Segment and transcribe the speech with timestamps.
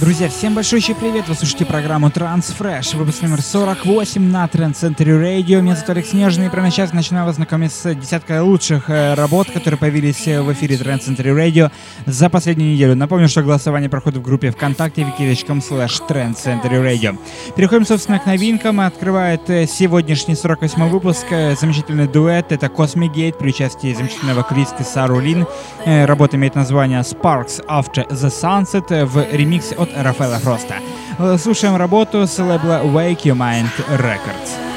[0.00, 1.28] Друзья, всем большой привет!
[1.28, 5.60] Вы слушаете программу Transfresh, выпуск номер 48 на Trend Center Radio.
[5.60, 9.50] Меня зовут Олег Снежный, и прямо сейчас начинаю вас знакомить с десяткой лучших э, работ,
[9.50, 11.70] которые появились э, в эфире Trend Center Radio
[12.06, 12.96] за последнюю неделю.
[12.96, 17.18] Напомню, что голосование проходит в группе ВКонтакте wiki.com slash Trend Center Radio.
[17.54, 18.80] Переходим, собственно, к новинкам.
[18.80, 22.52] Открывает э, сегодняшний 48 выпуск замечательный дуэт.
[22.52, 25.46] Это Cosmic Gate при участии замечательного Кристи Сарулин.
[25.84, 30.76] Работа имеет название Sparks After the Sunset в ремиксе от Рафаэла Фроста.
[31.38, 34.69] Слушаем работу с лейбла Wake Your Mind Records.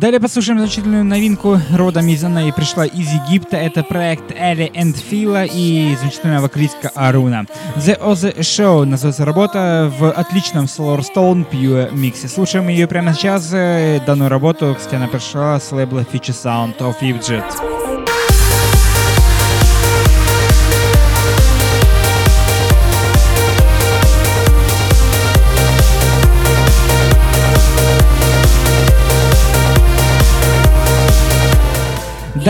[0.00, 3.58] Далее послушаем значительную новинку родом из она и пришла из Египта.
[3.58, 7.44] Это проект Элли энд Фила и замечательная вокалистка Аруна.
[7.76, 12.28] The Oz Show называется работа в отличном Solar Stone Pure миксе.
[12.28, 13.50] Слушаем ее прямо сейчас.
[14.06, 17.79] Данную работу, кстати, она пришла с лейбла Future Sound of Egypt.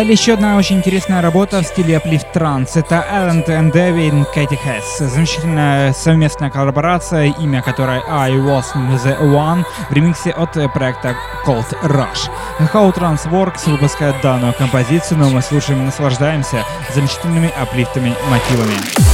[0.00, 2.70] Далее еще одна очень интересная работа в стиле Uplift Trance.
[2.74, 5.06] Это Alan and Devin Katie Hess.
[5.06, 12.30] Замечательная совместная коллаборация, имя которой I Was The One в ремиксе от проекта Cold Rush.
[12.72, 19.09] How Trance Works выпускает данную композицию, но мы слушаем и наслаждаемся замечательными аплифтами мотивами.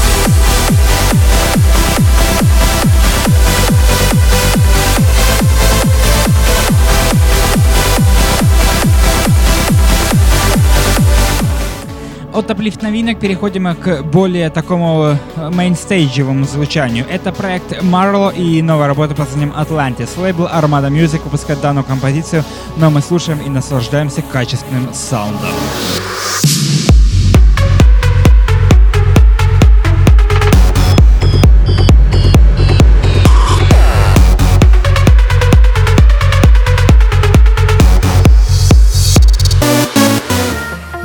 [12.47, 17.05] От аплифт новинок переходим к более такому э, мейнстейджевому звучанию.
[17.11, 20.11] Это проект Marlo и новая работа под названием Atlantis.
[20.16, 22.45] Лейбл Armada Music выпускает данную композицию,
[22.77, 25.51] но мы слушаем и наслаждаемся качественным саундом.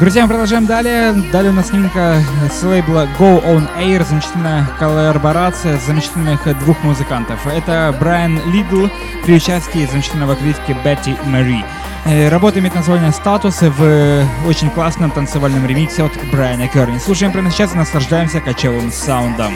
[0.01, 1.13] Друзья, мы продолжаем далее.
[1.31, 7.45] Далее у нас снимка с лейбла Go On Air, замечательная коллаборация замечательных двух музыкантов.
[7.45, 8.87] Это Брайан Лидл
[9.23, 11.63] при участии замечательного вокалистки Бетти Мэри.
[12.05, 16.97] Э, работа имеет название «Статус» в очень классном танцевальном ремиксе от Брайана Керни.
[16.97, 19.53] Слушаем прямо сейчас и наслаждаемся кочевым саундом.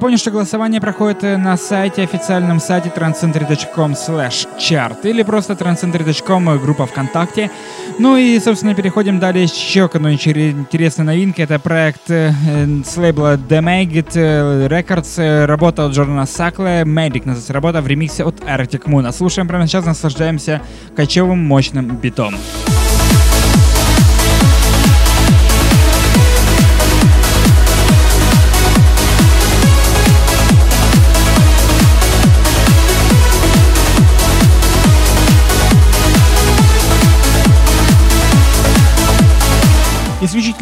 [0.00, 6.48] Напомню, что голосование проходит э, на сайте, официальном сайте transcentry.com slash chart или просто transcentry.com,
[6.48, 7.50] э, группа ВКонтакте.
[7.98, 11.42] Ну и, собственно, переходим далее еще к одной интересной новинке.
[11.42, 12.32] Это проект э,
[12.82, 18.40] с лейбла The Maggot Records, работа от Джордана Сакла, Magic называется работа в ремиксе от
[18.40, 19.12] Arctic Moon.
[19.12, 20.62] Слушаем прямо сейчас, наслаждаемся
[20.96, 22.36] кочевым мощным битом.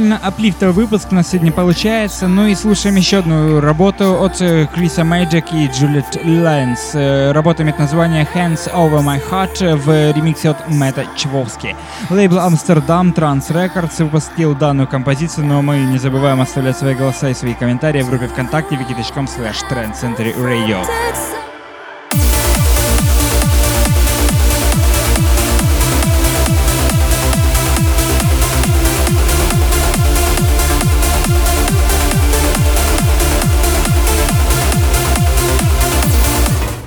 [0.09, 2.29] Исключительно аплифтовый выпуск у нас сегодня получается.
[2.29, 6.93] Ну и слушаем еще одну работу от э, Криса Мэйджек и Джулиет Лэнс.
[6.95, 11.77] Э, работа имеет название Hands Over My Heart в ремиксе от Мэтта Чвовски.
[12.09, 17.35] Лейбл Амстердам Trans Records выпустил данную композицию, но мы не забываем оставлять свои голоса и
[17.35, 21.38] свои комментарии в группе ВКонтакте wiki.com slash Radio.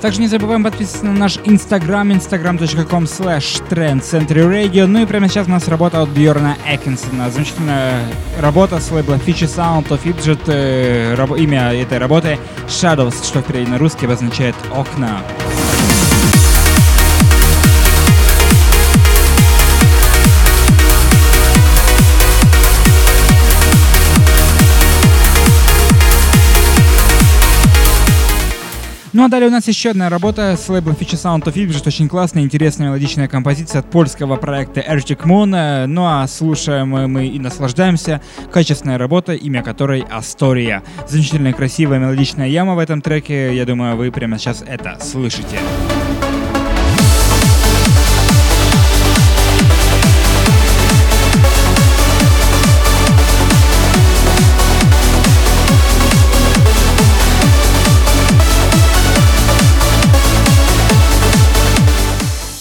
[0.02, 4.88] Также не забываем подписываться на наш инстаграм, instagram.com slash trendcenturyradio.
[4.88, 7.30] Ну и прямо сейчас у нас работа от Бьорна Экинсона.
[7.30, 8.02] Замечательная
[8.40, 10.42] работа с лейбла Feature Sound of Fidget.
[10.48, 15.22] Э, имя этой работы Shadows, что в переводе на русский обозначает «окна».
[29.14, 32.08] Ну а далее у нас еще одна работа с лейблом Feature Sound of Egypt, очень
[32.08, 35.86] классная, интересная мелодичная композиция от польского проекта Arctic Moon.
[35.86, 38.22] Ну а слушаем мы и наслаждаемся.
[38.54, 40.82] Качественная работа, имя которой Астория.
[41.10, 43.54] Замечательная, красивая, мелодичная яма в этом треке.
[43.54, 45.58] Я думаю, вы прямо сейчас это слышите.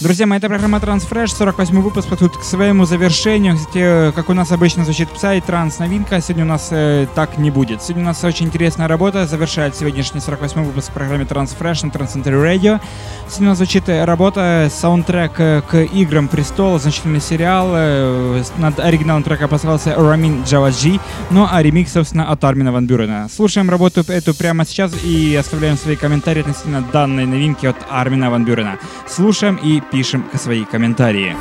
[0.01, 3.57] Друзья мои, это программа Transfresh, 48 выпуск подходит к своему завершению.
[3.57, 7.51] Кстати, как у нас обычно звучит Psy, транс новинка, сегодня у нас э, так не
[7.51, 7.83] будет.
[7.83, 12.33] Сегодня у нас очень интересная работа, завершает сегодняшний 48 выпуск в программе Transfresh на Transcenter
[12.33, 12.81] Radio.
[13.29, 17.69] Сегодня у нас звучит э, работа, саундтрек э, к играм Престола, значительный сериал.
[17.75, 20.99] Э, над оригиналом трека постарался Рамин Джаваджи,
[21.29, 23.29] ну а ремикс, собственно, от Армина Ван Бюрена.
[23.29, 28.47] Слушаем работу эту прямо сейчас и оставляем свои комментарии относительно данной новинки от Армина Ван
[28.47, 28.79] Бюрена.
[29.07, 31.37] Слушаем и пишем свои комментарии.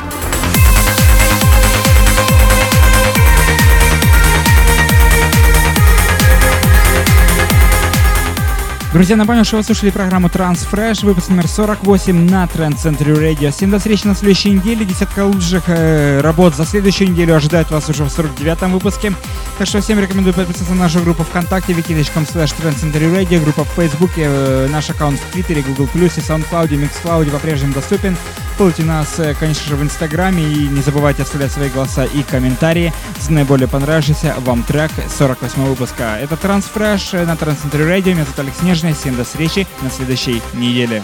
[8.91, 13.51] Друзья, напомню, что вы слушали программу Transfresh, выпуск номер 48 на Trend Center Radio.
[13.51, 14.83] Всем до встречи на следующей неделе.
[14.83, 19.13] Десятка лучших э, работ за следующую неделю ожидает вас уже в 49-м выпуске.
[19.59, 24.23] Так что всем рекомендую подписаться на нашу группу ВКонтакте, wiki.com slash Radio, группа в Фейсбуке,
[24.25, 28.17] э, наш аккаунт в Твиттере, Google+, и SoundCloud, MixCloud по-прежнему доступен.
[28.57, 32.91] Фолловите нас, э, конечно же, в Инстаграме и не забывайте оставлять свои голоса и комментарии
[33.21, 36.17] за наиболее понравившийся вам трек 48 выпуска.
[36.19, 38.13] Это Transfresh на Trans Radio.
[38.13, 41.03] Меня зовут Алекс Всем до встречи на следующей неделе.